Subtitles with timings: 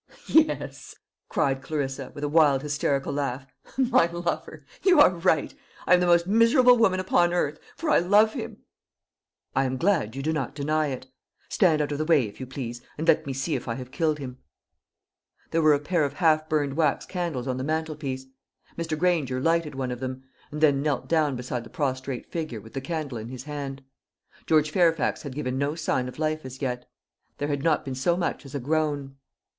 [0.25, 0.95] "Yes,"
[1.29, 3.45] cried Clarissa, with a wild hysterical laugh,
[3.77, 4.65] "my lover!
[4.81, 5.53] You are right.
[5.85, 8.63] I am the most miserable woman upon earth, for I love him."
[9.55, 11.05] "I am glad you do not deny it.
[11.49, 13.91] Stand out of the way, if you please, and let me see if I have
[13.91, 14.39] killed him."
[15.51, 18.25] There were a pair of half burned wax candles on the mantelpiece.
[18.79, 18.97] Mr.
[18.97, 22.81] Granger lighted one of them, and then knelt down beside the prostrate figure with the
[22.81, 23.83] candle in his hand.
[24.47, 26.89] George Fairfax had given no sign of life as yet.
[27.37, 29.17] There had not been so much as a groan.